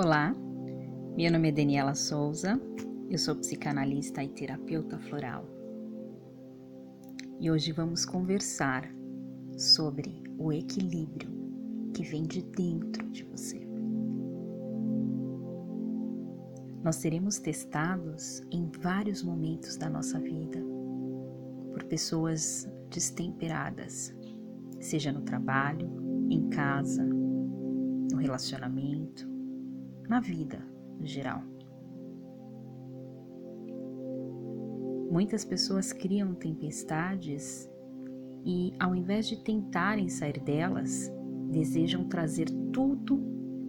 Olá, 0.00 0.32
meu 1.16 1.32
nome 1.32 1.48
é 1.48 1.52
Daniela 1.52 1.92
Souza, 1.92 2.60
eu 3.10 3.18
sou 3.18 3.34
psicanalista 3.34 4.22
e 4.22 4.28
terapeuta 4.28 4.96
floral. 4.96 5.44
E 7.40 7.50
hoje 7.50 7.72
vamos 7.72 8.06
conversar 8.06 8.88
sobre 9.56 10.22
o 10.38 10.52
equilíbrio 10.52 11.28
que 11.92 12.04
vem 12.04 12.22
de 12.22 12.42
dentro 12.44 13.10
de 13.10 13.24
você. 13.24 13.60
Nós 16.84 16.94
seremos 16.94 17.40
testados 17.40 18.40
em 18.52 18.70
vários 18.78 19.24
momentos 19.24 19.76
da 19.76 19.90
nossa 19.90 20.20
vida 20.20 20.62
por 21.72 21.82
pessoas 21.82 22.70
destemperadas, 22.88 24.14
seja 24.78 25.10
no 25.10 25.22
trabalho, 25.22 25.90
em 26.30 26.48
casa, 26.50 27.02
no 27.02 28.16
relacionamento, 28.18 29.37
na 30.08 30.20
vida 30.20 30.58
no 30.98 31.06
geral. 31.06 31.42
Muitas 35.10 35.44
pessoas 35.44 35.92
criam 35.92 36.34
tempestades 36.34 37.68
e, 38.44 38.72
ao 38.78 38.94
invés 38.94 39.26
de 39.26 39.42
tentarem 39.42 40.08
sair 40.08 40.38
delas, 40.40 41.10
desejam 41.50 42.08
trazer 42.08 42.50
tudo 42.72 43.18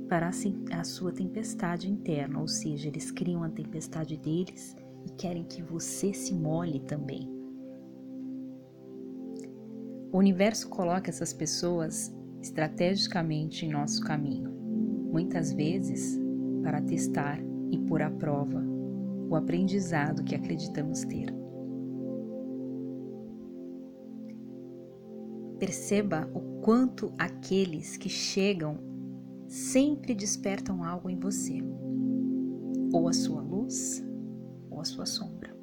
para 0.09 0.29
a 0.29 0.83
sua 0.83 1.11
tempestade 1.11 1.89
interna, 1.89 2.39
ou 2.39 2.47
seja, 2.47 2.87
eles 2.87 3.11
criam 3.11 3.43
a 3.43 3.49
tempestade 3.49 4.17
deles 4.17 4.75
e 5.05 5.11
querem 5.11 5.43
que 5.43 5.61
você 5.61 6.13
se 6.13 6.33
molhe 6.33 6.79
também. 6.81 7.29
O 10.11 10.17
universo 10.17 10.67
coloca 10.67 11.09
essas 11.09 11.31
pessoas 11.31 12.13
estrategicamente 12.41 13.65
em 13.65 13.69
nosso 13.69 14.03
caminho, 14.03 14.51
muitas 15.11 15.53
vezes 15.53 16.18
para 16.61 16.81
testar 16.81 17.39
e 17.71 17.77
pôr 17.77 18.01
à 18.01 18.09
prova 18.09 18.63
o 19.29 19.35
aprendizado 19.35 20.23
que 20.23 20.35
acreditamos 20.35 21.03
ter. 21.03 21.33
Perceba 25.59 26.29
o 26.33 26.61
quanto 26.61 27.13
aqueles 27.17 27.97
que 27.97 28.09
chegam 28.09 28.77
sempre 29.47 30.15
despertam 30.15 30.83
algo 30.83 31.09
em 31.09 31.19
você, 31.19 31.61
ou 32.93 33.07
a 33.07 33.13
sua 33.13 33.41
luz, 33.41 34.03
ou 34.69 34.79
a 34.79 34.85
sua 34.85 35.05
sombra, 35.05 35.55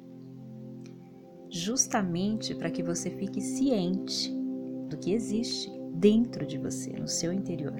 justamente 1.49 2.53
para 2.53 2.69
que 2.69 2.83
você 2.83 3.09
fique 3.09 3.41
ciente 3.41 4.31
do 4.87 4.97
que 4.97 5.11
existe 5.11 5.71
dentro 5.93 6.45
de 6.45 6.57
você, 6.57 6.91
no 6.91 7.07
seu 7.07 7.33
interior. 7.33 7.73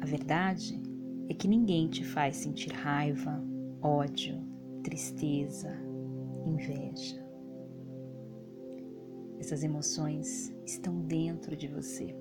A 0.00 0.06
verdade 0.06 0.80
é 1.28 1.34
que 1.34 1.48
ninguém 1.48 1.88
te 1.88 2.04
faz 2.04 2.36
sentir 2.36 2.72
raiva, 2.72 3.42
ódio, 3.82 4.40
tristeza, 4.82 5.70
inveja. 6.46 7.24
Essas 9.38 9.62
emoções 9.62 10.54
estão 10.66 11.00
dentro 11.02 11.56
de 11.56 11.68
você. 11.68 12.14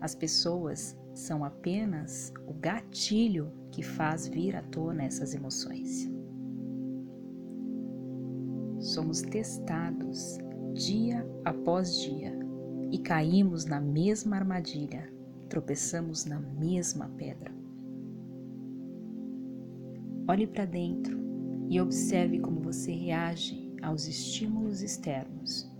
As 0.00 0.14
pessoas 0.14 0.96
são 1.14 1.44
apenas 1.44 2.32
o 2.46 2.52
gatilho 2.52 3.50
que 3.72 3.82
faz 3.82 4.28
vir 4.28 4.54
à 4.54 4.62
tona 4.62 5.04
essas 5.04 5.34
emoções. 5.34 6.10
Somos 8.78 9.22
testados 9.22 10.38
dia 10.74 11.26
após 11.44 11.98
dia 12.00 12.38
e 12.92 12.98
caímos 12.98 13.64
na 13.64 13.80
mesma 13.80 14.36
armadilha, 14.36 15.10
tropeçamos 15.48 16.24
na 16.24 16.40
mesma 16.40 17.08
pedra. 17.16 17.54
Olhe 20.28 20.46
para 20.46 20.64
dentro 20.64 21.18
e 21.68 21.80
observe 21.80 22.40
como 22.40 22.60
você 22.60 22.92
reage 22.92 23.72
aos 23.82 24.06
estímulos 24.06 24.82
externos. 24.82 25.70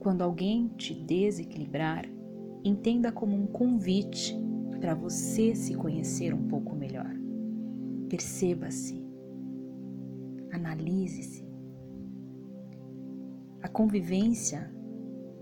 Quando 0.00 0.22
alguém 0.22 0.68
te 0.68 0.94
desequilibrar, 0.94 2.06
entenda 2.64 3.12
como 3.12 3.36
um 3.36 3.46
convite 3.46 4.36
para 4.80 4.94
você 4.94 5.54
se 5.54 5.74
conhecer 5.74 6.34
um 6.34 6.48
pouco 6.48 6.74
melhor. 6.74 7.14
Perceba-se, 8.08 9.04
analise-se. 10.50 11.48
A 13.62 13.68
convivência 13.68 14.72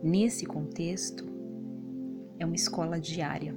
Nesse 0.02 0.47
contexto, 0.47 1.27
é 2.38 2.47
uma 2.47 2.54
escola 2.54 3.00
diária. 3.00 3.54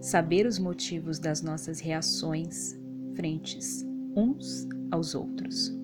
Saber 0.00 0.46
os 0.46 0.58
motivos 0.58 1.18
das 1.18 1.42
nossas 1.42 1.80
reações 1.80 2.78
frentes 3.14 3.86
uns 4.16 4.66
aos 4.90 5.14
outros. 5.14 5.76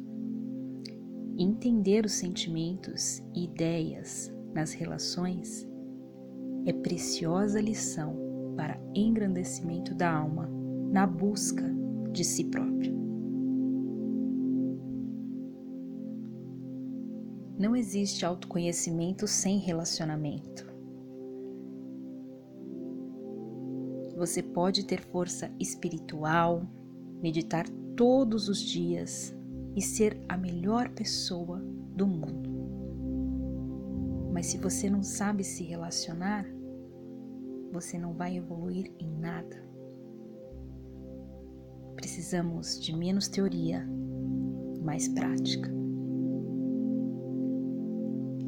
Entender 1.38 2.04
os 2.04 2.12
sentimentos 2.12 3.22
e 3.34 3.44
ideias 3.44 4.32
nas 4.54 4.72
relações 4.72 5.69
é 6.65 6.72
preciosa 6.72 7.60
lição 7.60 8.16
para 8.56 8.81
engrandecimento 8.94 9.94
da 9.94 10.10
alma 10.10 10.50
na 10.91 11.06
busca 11.06 11.71
de 12.10 12.25
si 12.25 12.44
próprio. 12.44 12.95
Não 17.58 17.74
existe 17.74 18.26
autoconhecimento 18.26 19.26
sem 19.26 19.58
relacionamento. 19.58 20.66
Você 24.14 24.42
pode 24.42 24.84
ter 24.84 25.00
força 25.00 25.50
espiritual, 25.58 26.62
meditar 27.22 27.66
todos 27.96 28.48
os 28.48 28.60
dias 28.60 29.34
e 29.74 29.80
ser 29.80 30.20
a 30.28 30.36
melhor 30.36 30.90
pessoa 30.90 31.58
do 31.94 32.06
mundo. 32.06 32.50
Mas 34.32 34.46
se 34.46 34.58
você 34.58 34.90
não 34.90 35.02
sabe 35.02 35.42
se 35.42 35.64
relacionar, 35.64 36.46
você 37.72 37.98
não 37.98 38.12
vai 38.12 38.36
evoluir 38.36 38.92
em 38.98 39.10
nada. 39.18 39.64
Precisamos 41.94 42.78
de 42.78 42.94
menos 42.94 43.28
teoria, 43.28 43.86
mais 44.82 45.08
prática. 45.08 45.75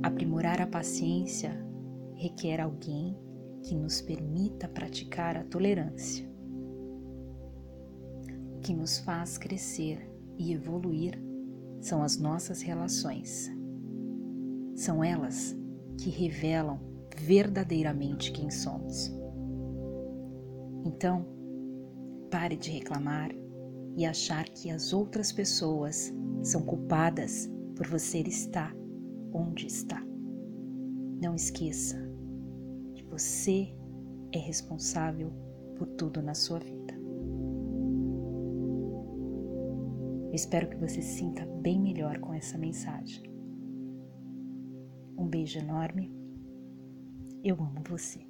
Aprimorar 0.09 0.59
a 0.63 0.67
paciência 0.67 1.53
requer 2.15 2.63
alguém 2.63 3.15
que 3.63 3.75
nos 3.75 4.01
permita 4.01 4.67
praticar 4.67 5.37
a 5.37 5.45
tolerância. 5.45 6.27
O 8.57 8.61
que 8.61 8.73
nos 8.73 8.99
faz 9.01 9.37
crescer 9.37 10.11
e 10.39 10.55
evoluir 10.55 11.23
são 11.83 12.03
as 12.03 12.17
nossas 12.17 12.63
relações. 12.63 13.53
São 14.75 15.05
elas 15.05 15.55
que 15.99 16.09
revelam 16.09 16.81
verdadeiramente 17.15 18.33
quem 18.33 18.51
somos. 18.51 19.13
Então, 20.87 21.27
pare 22.31 22.57
de 22.57 22.71
reclamar 22.71 23.31
e 23.95 24.07
achar 24.07 24.49
que 24.49 24.71
as 24.71 24.95
outras 24.95 25.31
pessoas 25.31 26.11
são 26.43 26.63
culpadas 26.63 27.47
por 27.77 27.87
você 27.87 28.21
estar 28.21 28.75
onde 29.33 29.67
está. 29.67 30.03
Não 31.21 31.35
esqueça 31.35 31.97
que 32.95 33.05
você 33.05 33.75
é 34.33 34.39
responsável 34.39 35.33
por 35.77 35.87
tudo 35.89 36.23
na 36.23 36.35
sua 36.35 36.59
vida. 36.59 36.95
Eu 40.29 40.35
espero 40.35 40.69
que 40.69 40.77
você 40.77 41.01
se 41.01 41.19
sinta 41.19 41.47
bem 41.47 41.81
melhor 41.81 42.19
com 42.19 42.35
essa 42.35 42.59
mensagem. 42.59 43.23
Um 45.17 45.27
beijo 45.27 45.59
enorme. 45.59 46.13
Eu 47.43 47.57
amo 47.57 47.83
você. 47.89 48.28